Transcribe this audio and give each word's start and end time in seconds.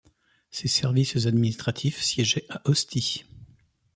Ses 0.49 0.67
services 0.67 1.27
administratifs 1.27 2.01
siégeaient 2.01 2.47
à 2.49 2.59
Ostie. 2.67 3.23